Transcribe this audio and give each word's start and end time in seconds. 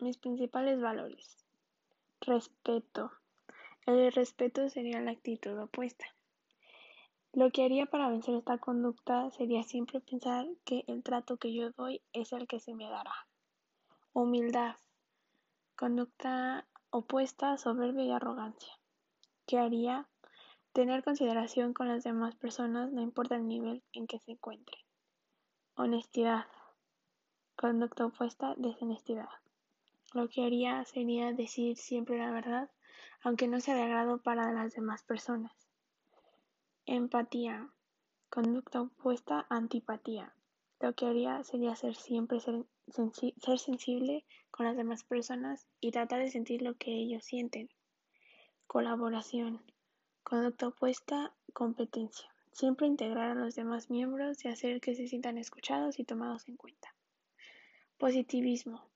Mis 0.00 0.16
principales 0.16 0.80
valores. 0.80 1.44
Respeto. 2.20 3.10
El 3.84 4.12
respeto 4.12 4.68
sería 4.68 5.00
la 5.00 5.10
actitud 5.10 5.58
opuesta. 5.58 6.06
Lo 7.32 7.50
que 7.50 7.64
haría 7.64 7.86
para 7.86 8.08
vencer 8.08 8.36
esta 8.36 8.58
conducta 8.58 9.28
sería 9.32 9.64
siempre 9.64 10.00
pensar 10.00 10.46
que 10.64 10.84
el 10.86 11.02
trato 11.02 11.36
que 11.36 11.52
yo 11.52 11.72
doy 11.72 12.00
es 12.12 12.32
el 12.32 12.46
que 12.46 12.60
se 12.60 12.74
me 12.74 12.88
dará. 12.88 13.12
Humildad. 14.12 14.76
Conducta 15.74 16.68
opuesta, 16.90 17.58
soberbia 17.58 18.04
y 18.04 18.12
arrogancia. 18.12 18.72
¿Qué 19.46 19.58
haría? 19.58 20.08
Tener 20.72 21.02
consideración 21.02 21.74
con 21.74 21.88
las 21.88 22.04
demás 22.04 22.36
personas, 22.36 22.92
no 22.92 23.02
importa 23.02 23.34
el 23.34 23.48
nivel 23.48 23.82
en 23.92 24.06
que 24.06 24.20
se 24.20 24.30
encuentren. 24.30 24.80
Honestidad. 25.74 26.46
Conducta 27.56 28.06
opuesta, 28.06 28.54
deshonestidad. 28.56 29.28
Lo 30.14 30.28
que 30.28 30.44
haría 30.44 30.84
sería 30.84 31.32
decir 31.32 31.76
siempre 31.76 32.18
la 32.18 32.30
verdad, 32.30 32.70
aunque 33.22 33.46
no 33.46 33.60
sea 33.60 33.74
de 33.74 33.82
agrado 33.82 34.22
para 34.22 34.52
las 34.52 34.74
demás 34.74 35.02
personas. 35.02 35.52
Empatía. 36.86 37.68
Conducta 38.30 38.80
opuesta, 38.80 39.46
antipatía. 39.50 40.34
Lo 40.80 40.94
que 40.94 41.06
haría 41.06 41.44
sería 41.44 41.76
ser 41.76 41.94
siempre 41.96 42.40
ser, 42.40 42.64
ser 42.90 43.58
sensible 43.58 44.24
con 44.50 44.64
las 44.64 44.76
demás 44.76 45.04
personas 45.04 45.66
y 45.80 45.90
tratar 45.90 46.20
de 46.20 46.30
sentir 46.30 46.62
lo 46.62 46.74
que 46.76 46.92
ellos 46.92 47.24
sienten. 47.24 47.68
Colaboración. 48.66 49.62
Conducta 50.22 50.68
opuesta, 50.68 51.34
competencia. 51.52 52.28
Siempre 52.52 52.86
integrar 52.86 53.30
a 53.30 53.34
los 53.34 53.54
demás 53.54 53.90
miembros 53.90 54.44
y 54.44 54.48
hacer 54.48 54.80
que 54.80 54.94
se 54.94 55.08
sientan 55.08 55.38
escuchados 55.38 55.98
y 55.98 56.04
tomados 56.04 56.48
en 56.48 56.56
cuenta. 56.56 56.94
Positivismo. 57.98 58.88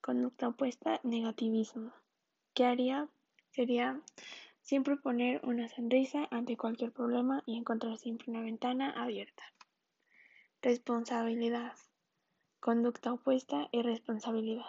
Conducta 0.00 0.48
opuesta, 0.48 1.00
negativismo. 1.02 1.92
¿Qué 2.54 2.64
haría? 2.64 3.08
Sería 3.50 4.00
siempre 4.62 4.96
poner 4.96 5.40
una 5.44 5.68
sonrisa 5.68 6.28
ante 6.30 6.56
cualquier 6.56 6.92
problema 6.92 7.42
y 7.46 7.56
encontrar 7.56 7.98
siempre 7.98 8.30
una 8.30 8.40
ventana 8.40 8.90
abierta. 8.90 9.42
Responsabilidad. 10.62 11.74
Conducta 12.60 13.12
opuesta, 13.12 13.68
irresponsabilidad. 13.72 14.66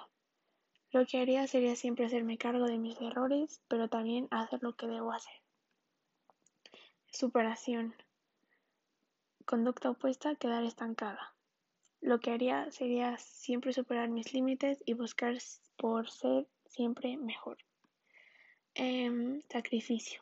Lo 0.91 1.05
que 1.05 1.19
haría 1.19 1.47
sería 1.47 1.75
siempre 1.75 2.05
hacerme 2.05 2.37
cargo 2.37 2.65
de 2.65 2.77
mis 2.77 2.99
errores, 3.01 3.61
pero 3.67 3.89
también 3.89 4.27
hacer 4.31 4.61
lo 4.63 4.75
que 4.75 4.87
debo 4.87 5.11
hacer. 5.11 5.33
Superación. 7.11 7.95
Conducta 9.45 9.89
opuesta, 9.89 10.35
quedar 10.35 10.63
estancada. 10.63 11.36
Lo 12.01 12.19
que 12.19 12.31
haría 12.31 12.71
sería 12.71 13.17
siempre 13.17 13.73
superar 13.73 14.09
mis 14.09 14.33
límites 14.33 14.83
y 14.85 14.93
buscar 14.93 15.37
por 15.77 16.09
ser 16.09 16.47
siempre 16.65 17.17
mejor. 17.17 17.57
Em, 18.75 19.41
sacrificio. 19.49 20.21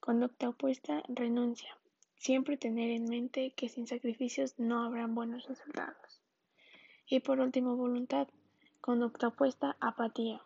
Conducta 0.00 0.48
opuesta, 0.48 1.02
renuncia. 1.08 1.78
Siempre 2.16 2.56
tener 2.56 2.90
en 2.90 3.04
mente 3.04 3.52
que 3.52 3.68
sin 3.68 3.86
sacrificios 3.86 4.58
no 4.58 4.84
habrán 4.84 5.14
buenos 5.14 5.48
resultados. 5.48 6.20
Y 7.06 7.20
por 7.20 7.40
último, 7.40 7.76
voluntad. 7.76 8.28
Conducta 8.80 9.28
opuesta, 9.28 9.76
apatía. 9.80 10.42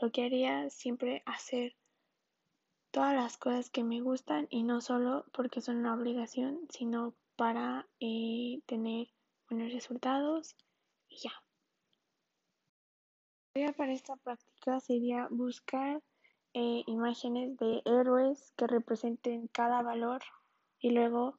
Lo 0.00 0.10
que 0.10 0.24
haría 0.24 0.70
siempre 0.70 1.22
hacer 1.26 1.76
todas 2.90 3.14
las 3.14 3.36
cosas 3.36 3.70
que 3.70 3.84
me 3.84 4.00
gustan 4.00 4.46
y 4.50 4.62
no 4.62 4.80
solo 4.80 5.24
porque 5.32 5.60
son 5.60 5.76
una 5.76 5.94
obligación, 5.94 6.66
sino 6.70 7.14
para 7.36 7.86
eh, 8.00 8.60
tener 8.66 9.08
buenos 9.50 9.72
resultados 9.72 10.56
y 11.08 11.16
ya. 11.16 11.32
La 13.54 13.62
idea 13.62 13.72
para 13.72 13.92
esta 13.92 14.14
práctica 14.16 14.78
sería 14.78 15.26
buscar 15.28 16.00
eh, 16.54 16.84
imágenes 16.86 17.56
de 17.58 17.82
héroes 17.84 18.52
que 18.56 18.68
representen 18.68 19.48
cada 19.48 19.82
valor 19.82 20.22
y 20.78 20.90
luego 20.90 21.38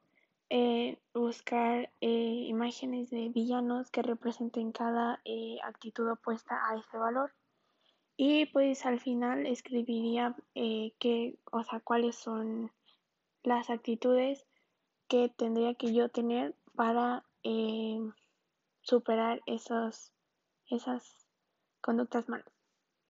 eh, 0.50 1.00
buscar 1.14 1.90
eh, 2.02 2.46
imágenes 2.48 3.10
de 3.10 3.30
villanos 3.30 3.90
que 3.90 4.02
representen 4.02 4.74
cada 4.74 5.22
actitud 5.64 6.12
opuesta 6.12 6.60
a 6.70 6.78
ese 6.78 6.98
valor 6.98 7.34
y 8.18 8.46
pues 8.48 8.86
al 8.86 9.00
final 9.00 9.46
escribiría 9.46 10.36
que, 10.54 11.40
o 11.52 11.64
sea, 11.64 11.80
cuáles 11.80 12.18
son 12.18 12.72
las 13.44 13.70
actitudes 13.70 14.46
que 15.08 15.30
tendría 15.30 15.74
que 15.76 15.94
yo 15.94 16.10
tener 16.10 16.54
para 16.76 17.24
superar 18.82 19.42
esos, 19.46 20.12
esas 20.68 21.28
conductas 21.82 22.30
malas. 22.30 22.61